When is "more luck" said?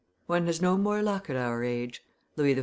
0.79-1.29